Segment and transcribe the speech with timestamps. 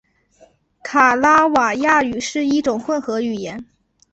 [0.81, 3.63] 卡拉瓦亚语是一种混合语言。